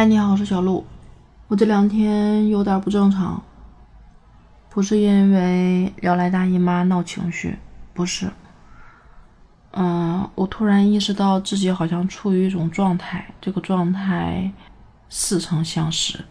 [0.00, 0.82] 嗨，你好，我是小鹿。
[1.48, 3.42] 我这两天有点不正常，
[4.70, 7.58] 不是因为要来大姨妈闹情绪，
[7.92, 8.30] 不是。
[9.72, 14.50] 嗯，我突然意识到自己好像处于一种状态，这个状态
[15.10, 16.24] 似曾相识。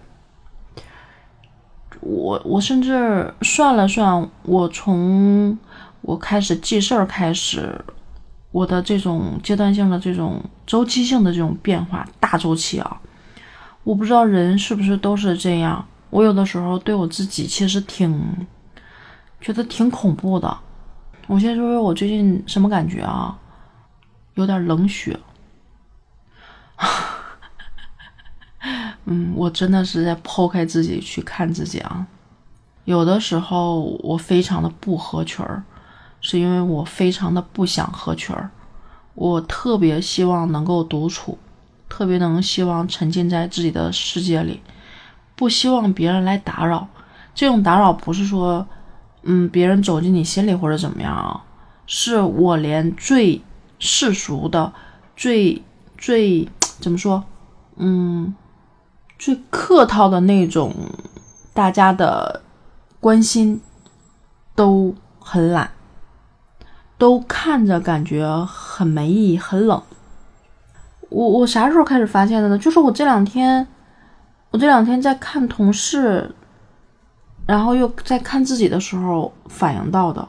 [2.01, 5.55] 我我甚至算了算，我从
[6.01, 7.85] 我开始记事儿开始，
[8.49, 12.99] 我的这种阶段性的这种周期性的这种变化，大周期啊。
[13.89, 15.83] 我不知道人是不是都是这样。
[16.11, 18.45] 我有的时候对我自己其实挺
[19.41, 20.55] 觉得挺恐怖的。
[21.25, 23.35] 我先说说我最近什么感觉啊？
[24.35, 25.19] 有点冷血。
[29.05, 32.05] 嗯，我真的是在抛开自己去看自己啊。
[32.85, 35.63] 有的时候我非常的不合群儿，
[36.21, 38.51] 是因为我非常的不想合群儿。
[39.15, 41.39] 我特别希望能够独处。
[41.89, 44.61] 特别能希望沉浸在自己的世界里，
[45.35, 46.87] 不希望别人来打扰。
[47.33, 48.65] 这种打扰不是说，
[49.23, 51.43] 嗯，别人走进你心里或者怎么样啊，
[51.85, 53.41] 是我连最
[53.79, 54.71] 世俗的、
[55.17, 55.61] 最
[55.97, 56.47] 最
[56.79, 57.23] 怎么说，
[57.77, 58.35] 嗯，
[59.17, 60.73] 最客套的那种
[61.53, 62.41] 大家的
[62.99, 63.61] 关心
[64.55, 65.71] 都很懒，
[66.97, 69.81] 都看着感觉很没意义、很冷。
[71.09, 72.57] 我我啥时候开始发现的呢？
[72.57, 73.67] 就是我这两天，
[74.51, 76.29] 我这两天在看同事，
[77.47, 80.27] 然后又在看自己的时候反应到的。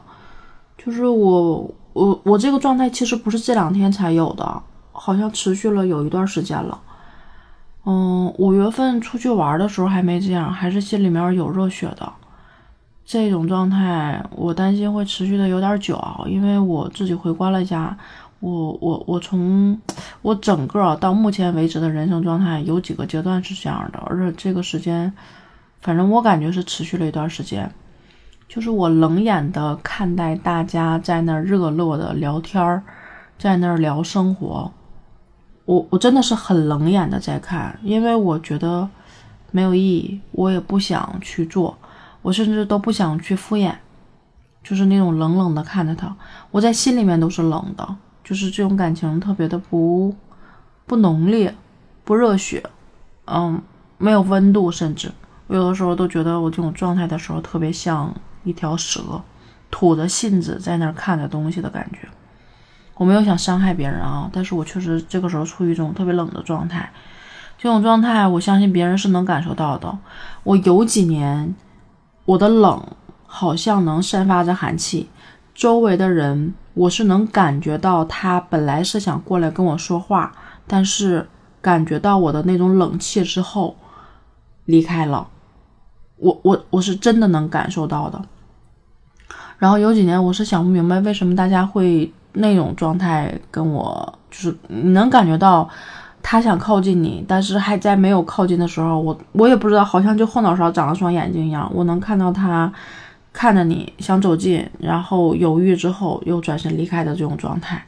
[0.77, 6.81] 就是我我我这个状态其实不是这两天才有的，好像持续了有一段时间了。
[7.85, 12.11] 嗯，五月份出去玩的时候还没这样，还是心里面有热血的。
[13.05, 17.95] 这种状态我担心会持续的有点久，因为我自己回关了一下。
[18.39, 19.79] 我我我从
[20.21, 25.11] 我整个到目前为止的人生状态有几个阶段是这样的，而且这个时间，
[25.81, 27.71] 反正我感觉是持续了一段时间，
[28.47, 32.83] 就是我冷眼的看待大家在那热络的聊天，
[33.39, 34.71] 在那聊生活，
[35.65, 38.87] 我我真的是很冷眼的在看，因为我觉得
[39.49, 41.75] 没有意义，我也不想去做，
[42.21, 43.73] 我甚至都不想去敷衍，
[44.63, 46.15] 就是那种冷冷的看着他，
[46.51, 47.95] 我在心里面都是冷的。
[48.31, 50.15] 就是这种感情特别的不
[50.85, 51.53] 不浓烈，
[52.05, 52.63] 不热血，
[53.25, 53.61] 嗯，
[53.97, 55.11] 没有温度，甚至
[55.47, 58.15] 我有的时候都觉得我这种状态的时候特别像
[58.45, 59.21] 一条蛇，
[59.69, 62.07] 吐着信子在那儿看着东西的感觉。
[62.93, 66.89] 我没有想伤害别人啊，但是我确实这个时候处于一种特别冷的状态。
[67.57, 69.99] 这种状态，我相信别人是能感受到的。
[70.43, 71.53] 我有几年，
[72.23, 72.81] 我的冷
[73.25, 75.09] 好像能散发着寒气，
[75.53, 76.53] 周围的人。
[76.73, 80.31] 我是能感觉到他本来是想过来跟我说话，
[80.65, 81.27] 但是
[81.61, 83.75] 感觉到我的那种冷气之后
[84.65, 85.27] 离开了。
[86.17, 88.21] 我我我是真的能感受到的。
[89.57, 95.69] 然后有几年我是想不明白为什么大家会那种状态跟我，就是你能感觉到
[96.23, 102.71] 他想靠近你，但是还在没有靠近的时候，我我也不知道，好像就后脑勺长了双眼睛一样，我能看到他。
[103.33, 107.81] 看着你想走近，然后犹豫之后又转身离开的这种状态，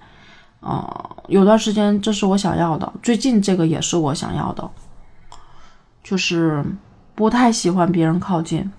[0.61, 4.69] 啊，有段时间这是我想要的，最近这个也是我想要的，
[6.01, 6.63] 就是
[7.13, 8.71] 不太喜欢别人靠近，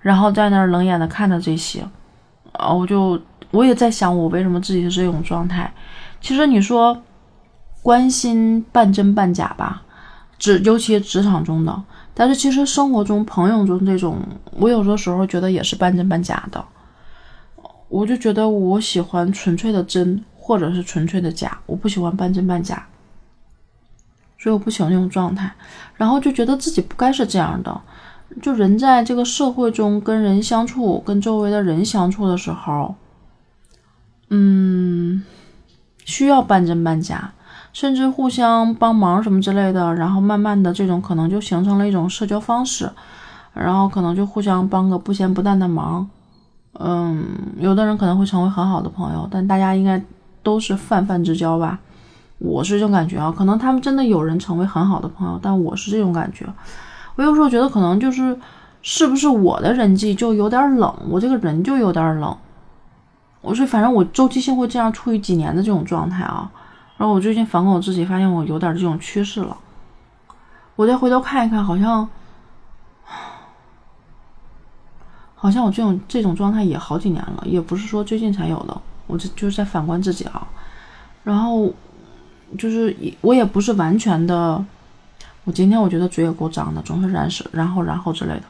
[0.00, 1.86] 然后在那儿冷眼的看着这些，
[2.52, 5.70] 啊，我就我也在想我为什么自己是这种状态，
[6.20, 7.02] 其实你说
[7.82, 9.82] 关心半真半假吧，
[10.38, 11.82] 职尤其职场中的。
[12.18, 14.18] 但是其实生活中、朋友中这种，
[14.52, 16.64] 我有的时候觉得也是半真半假的。
[17.88, 22.86] 我就觉得我喜欢纯粹的真，或者是纯粹的假，我不喜欢半真半假。
[24.38, 25.52] 所以我不喜欢那种状态，
[25.96, 27.80] 然后就觉得自己不该是这样的。
[28.40, 32.94] 就人在这个社会中跟人相处，跟周围的人相处的时候，
[34.30, 35.22] 嗯，
[36.04, 37.34] 需要半真半假。
[37.76, 42.90] 甚至互相帮忙什么之类的，然后慢慢的这种可能就形成了一种社交方式，
[43.52, 46.08] 然后可能就互相帮个不咸不淡的忙，
[46.78, 47.26] 嗯，
[47.58, 50.02] 有的人可能会成为很好的朋友，但大家应该
[50.42, 51.78] 都是泛泛之交吧，
[52.38, 56.46] 我是这种感觉啊，可能他们真的有人成为很好的朋友，但我是这种感觉，
[57.16, 58.34] 我有时候觉得可能就是
[58.80, 62.34] 是不是我的人际就有点冷，我这个人就有点冷，
[63.42, 66.50] 我说反正我周期性会这样处于几年的这种状态啊。
[66.96, 69.56] 然后我最近反观我自己，发现我有点这种趋势了。
[70.76, 72.08] 我再回头看一看，好像，
[75.34, 78.80] 好像我这种这种状态也好几年了，也不是说最近才有的。
[79.06, 80.46] 我这就是在反观自己啊。
[81.24, 81.72] 然后
[82.58, 84.64] 就是我也不是完全的
[85.44, 88.42] 我今天我觉得嘴也够脏的，总是然是然后然后之类的。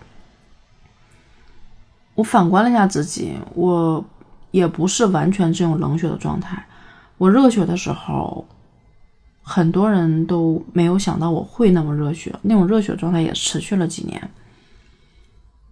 [2.15, 4.05] 我反观了一下自己，我
[4.51, 6.65] 也不是完全这种冷血的状态。
[7.19, 8.47] 我热血的时候，
[9.43, 14.31] 很多人都没有想到我会那么热血，那种热血状态也持续了几年。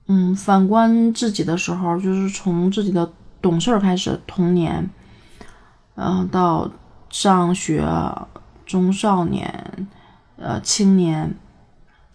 [0.06, 4.88] 嗯，反观自己的时候，就是从自己的懂事开始，童年，
[5.96, 6.70] 嗯，到
[7.10, 7.86] 上学、
[8.66, 9.88] 中少年、
[10.36, 11.34] 呃，青年。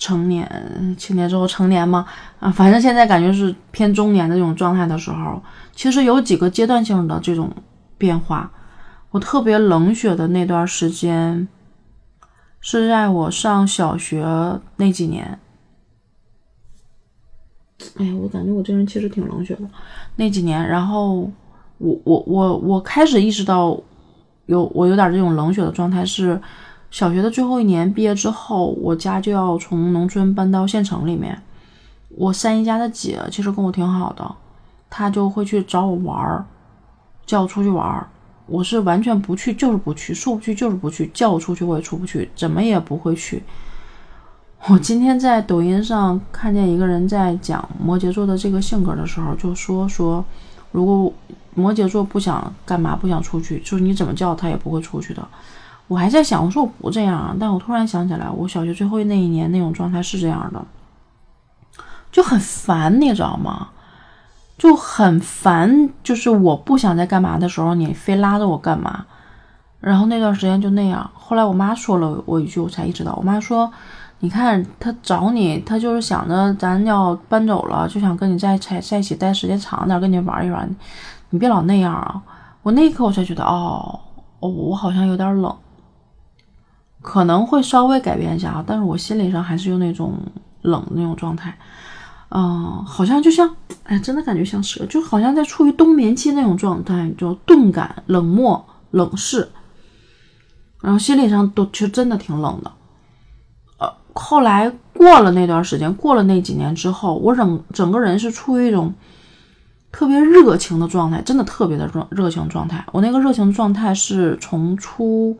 [0.01, 2.05] 成年、青年之后成年嘛？
[2.39, 5.43] 啊，反正现在感觉是偏中年的这种状态的时候，
[5.75, 7.51] 其实有几个阶段性的这种
[7.97, 8.49] 变化。
[9.11, 11.47] 我特别冷血的那段时间，
[12.59, 15.39] 是在我上小学那几年。
[17.97, 19.61] 哎呀，我感觉我这人其实挺冷血的。
[20.15, 21.31] 那几年，然后
[21.77, 23.79] 我我我我开始意识到，
[24.45, 26.41] 有我有点这种冷血的状态是。
[26.91, 31.39] 小学的最后一年毕业之后，我家就要从农村搬到县城里面。
[32.09, 34.35] 我三姨家的姐其实跟我挺好的，
[34.89, 36.43] 她就会去找我玩儿，
[37.27, 38.09] 叫我出去玩儿。
[38.49, 43.43] 我是完全不去，就是不去，说不去就是不去，叫我出去我也出不去，怎么也不会去。
[44.67, 50.25] 我今天在抖音上看见一个人在讲摩羯座的这个性格的时候，就说说，
[50.71, 51.13] 如果
[51.53, 55.25] 摩羯座不想干嘛，不想出去，就是你怎么叫他也不会出去的。
[55.87, 60.65] 我还在想，我说我不这样啊，但我突然想起来，我小学最后那一年那种状态是这样的，
[62.11, 63.69] 就很烦，你知道吗？
[64.59, 69.05] 就很烦，就是我不想在干嘛的时候，你非拉着我干嘛，
[69.79, 71.09] 然后那段时间就那样。
[71.13, 73.71] 后来我妈说了我一句，我才意识到，我妈说
[74.19, 80.69] ：“你看他找你，他就是想着咱要搬走了，就想跟你在在在一起待时间长点，跟你玩一玩，
[81.29, 82.21] 你别老那样啊。”
[82.61, 83.97] 我那一刻我才觉得，哦，
[84.41, 85.55] 哦，我好像有点冷。
[87.01, 90.15] 可能会稍微改变一下啊，但是我心理上还是有那种
[90.63, 91.57] 冷的那种状态，
[92.29, 99.49] 嗯，好像就像，哎，真的感觉像蛇，就好像在处于冬眠期那种状态，就钝感、冷漠、冷视，
[100.81, 102.71] 然后心理上都其实真的挺冷的。
[103.79, 108.93] 呃，后来过了那段时间，过了那几年之后，我整整个人是处于一种
[109.91, 112.85] 特别热情的状态，真的特别的热热情状态。
[112.91, 115.37] 我那个热情状态是从初。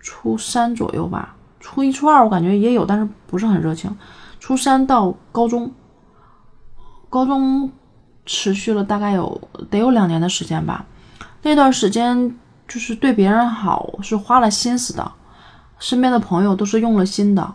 [0.00, 3.94] 初三左右吧，初一、初二我感觉也有，但是不是很热情。
[4.40, 5.72] 初三到高中，
[7.10, 7.70] 高中
[8.24, 9.40] 持续了大概有
[9.70, 10.86] 得有两年的时间吧。
[11.42, 12.36] 那段时间
[12.66, 15.12] 就是对别人好是花了心思的，
[15.78, 17.54] 身边的朋友都是用了心的，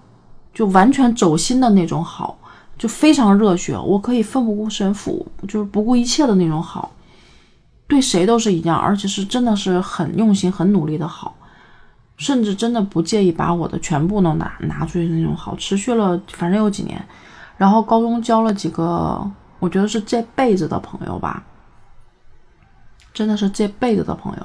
[0.53, 2.37] 就完全走心的那种好，
[2.77, 3.77] 就非常热血。
[3.77, 6.91] 我可以奋不顾身、负就是不顾一切的那种好，
[7.87, 11.35] 对谁都是一样，而且是真的是很用心、很努力的好。
[12.23, 17.05] 甚至真的不介意把我的全部都拿拿出去的那种好，持续了反正有几年，
[17.57, 19.29] 然后高中交了几个，
[19.59, 21.43] 我觉得是这辈子的朋友吧，
[23.13, 24.43] 真的是这辈子的朋友。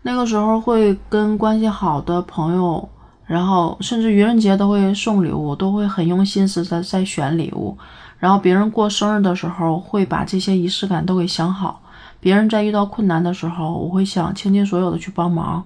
[0.00, 2.88] 那个时候会跟关系好的朋友，
[3.26, 7.76] 然后甚至愚人节都会送礼物，都会很用心思在在选礼物。
[8.18, 11.82] 然后别人过生日的时候，会把这些仪式感都给想好。
[12.20, 15.64] 别人在遇到困难的时候，我会想倾尽所有的去帮忙。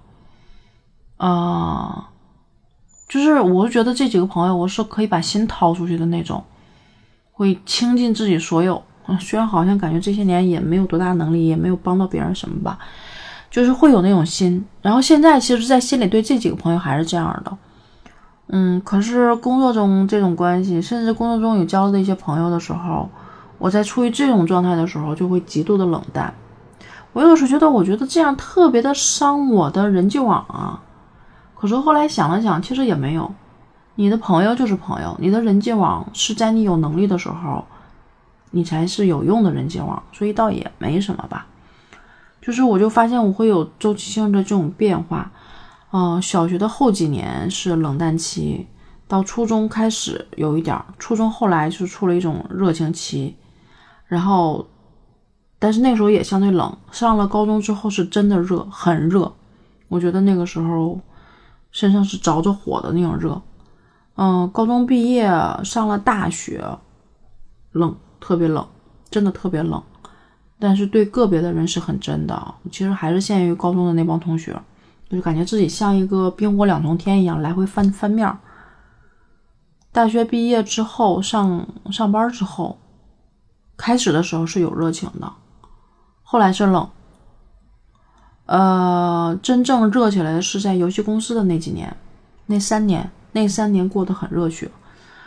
[1.23, 2.09] 啊，
[3.09, 6.43] 就是我是觉得这几个朋友，我是可以把心掏出去的那种，
[7.31, 8.83] 会倾尽自己所有。
[9.21, 12.77] 虽然好像感觉这些年也没有多大能力，也没有帮到别人什么吧，
[13.53, 14.65] 就是会有那种心。
[14.81, 17.57] 然后现在其实，在心里对这几个朋友还是这样的。
[18.49, 23.09] 嗯，可是工作中这种关系，甚至工作中有交的一些朋友的时候，
[23.59, 26.35] 我在处于这种状态的时候，就会极度的冷淡。
[27.13, 30.83] 我有时候觉得，我觉得这样特别的伤我的人际网啊。
[31.63, 33.33] 可是后来想了想，其实也没有。
[33.95, 37.65] 你的朋友就是朋友，你的人际网是在你有能力的时候，
[38.51, 41.47] 你才是有用的人际网，所以倒也没什么吧。
[42.41, 45.31] 就是我就发现我会有周期性的这种变化。
[45.93, 48.67] 嗯，小学的后几年是冷淡期，
[49.07, 53.37] 到初中开始有一点，初中后来是出了一种热情期，
[54.09, 54.67] 然后，
[55.61, 56.77] 但是那时候也相对冷。
[56.91, 59.33] 上了高中之后是真的热，很热。
[59.87, 60.99] 我觉得那个时候。
[61.73, 63.43] 身上是着着火的那种热，
[64.15, 65.27] 嗯，高中毕业
[65.65, 66.63] 上了大学，
[67.73, 68.65] 冷，特别冷，
[69.11, 69.83] 真的特别冷。
[70.59, 74.53] 但是对个别的人是很真的，其实还是限于高中的那帮同学，
[75.09, 78.39] 就是感觉自己像一个冰火两重天一样来回翻翻面。
[79.91, 82.79] 大学毕业之后上上班之后，
[83.77, 85.33] 开始的时候是有热情的，
[86.23, 86.89] 后来是冷。
[88.47, 91.97] 呃，真正热起来的是在游戏公司的那几年，
[92.47, 94.71] 那三年，那三年过得很热血。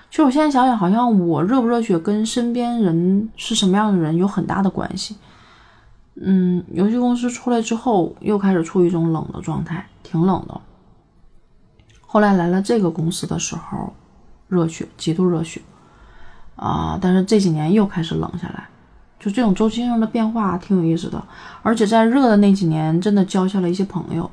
[0.10, 5.18] 其实我现在想想，好像我热不热血跟身边人是什么样的人有很大的关系。
[6.16, 10.62] 嗯，游戏公司出来之后，又开始处于一种冷的状态，挺冷的。
[12.06, 13.94] 后来来了这个公司的时候，
[14.48, 15.62] 热血，极度热血
[16.56, 16.98] 啊！
[17.02, 18.70] 但是这几年又开始冷下来，
[19.26, 21.24] 就这种周期性的变化挺有意思的。
[21.64, 24.30] 而且在热的那几年，真的交下了一些朋友，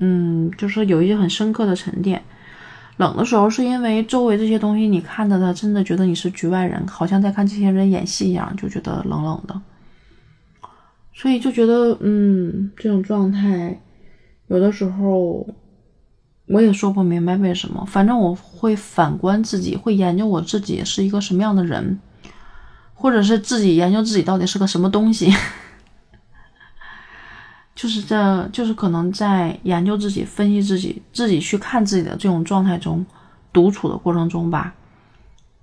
[0.00, 2.22] 嗯，就是有一些很深刻的沉淀。
[2.98, 9.58] 冷的时候，是因为周围这些东西你看着它，真的觉得你是局外人，好像在看这些人演戏一样，就觉得冷冷的。
[11.14, 13.80] 所以就觉得，嗯，这种状态，
[14.48, 15.46] 有的时候
[16.48, 17.82] 我也说不明白为什么。
[17.86, 21.98] 反正我会反观自己，会研究我自己是一个什么样的人，
[23.04, 25.30] 或者是自己研究自己到底是个什么东西。
[27.74, 33.04] 就是这就是可能在研究自己、分析自己、自己去看自己的这种状态中，
[33.52, 34.72] 独处的过程中吧，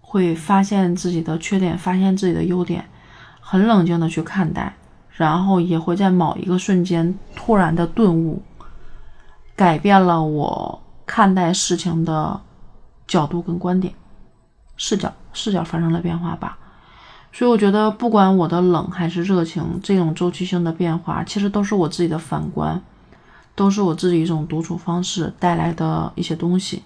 [0.02, 2.88] 会发现自己的缺点，发现自己的优点，
[3.40, 4.76] 很冷静的去看待。
[5.10, 8.44] 然后也会在某一个瞬间突然的顿悟，
[9.56, 12.40] 改变了我看待事情的
[13.08, 13.92] 角度跟观点，
[14.78, 16.60] 视角视角发生了变化吧。
[17.34, 22.82] 所以我觉得，不管我的冷还是热情，这种周期性的变化，其实都是我自己的反观，
[23.56, 26.84] 都是我自己一种独处方式带来的一些东西。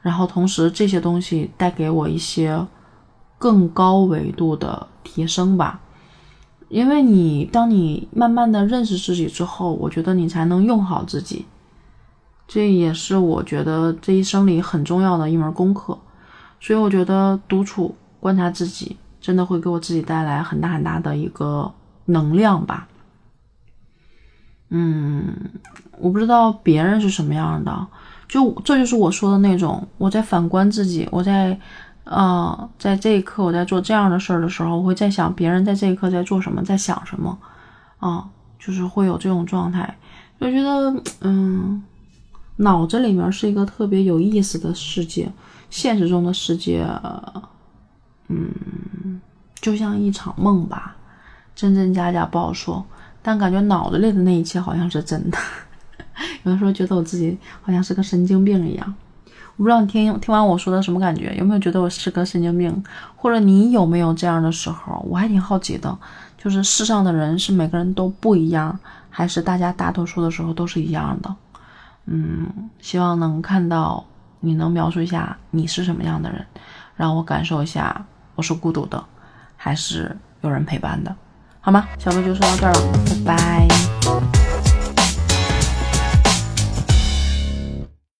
[0.00, 2.66] 然后同时，这些东西带给我一些
[3.36, 5.80] 更高维度的提升吧。
[6.68, 11.46] 因为你，当你慢慢的认识自己之后，我觉得你才能用好自己。
[12.46, 15.98] 这也是我觉得这一生里很重要的一门功课。
[16.60, 21.72] 所以我觉得独处观察自己，真的会给我自己带来很大很大的一个
[22.06, 22.88] 能量吧。
[24.70, 25.34] 嗯，
[25.98, 27.86] 我不知道别人是什么样的，
[28.28, 31.58] 就这就是我说的那种，我在反观自己，我在。
[32.04, 37.38] 啊，在这一刻，我在做这样的事儿的时候，我会在想别人在这一刻在做什么，在想什么，
[37.98, 39.96] 啊，就是会有这种状态，
[40.40, 41.80] 就觉得，嗯，
[42.56, 45.30] 脑子里面是一个特别有意思的世界，
[45.68, 46.84] 现实中的世界，
[48.26, 48.50] 嗯，
[49.60, 50.96] 就像一场梦吧，
[51.54, 52.84] 真真假假不好说，
[53.22, 55.38] 但感觉脑子里的那一切好像是真的，
[56.44, 58.94] 有的时候觉得我自己好像是个神经病一样。
[59.56, 62.82] 我不知道你听听完我说的什么感觉，有没有觉得我是个神经病，
[63.14, 65.04] 或者你有没有这样的时候？
[65.06, 65.98] 我还挺好奇的，
[66.38, 68.78] 就是世上的人是每个人都不一样，
[69.10, 71.36] 还是大家大多数的时候都是一样的？
[72.06, 74.02] 嗯，希望能看到
[74.40, 76.46] 你能描述一下你是什么样的人，
[76.96, 79.04] 让我感受一下我是孤独的，
[79.62, 81.14] 还是有人陪伴的，
[81.60, 81.86] 好吗？
[81.98, 82.92] 小贝就说到这儿了，
[83.26, 84.49] 拜拜。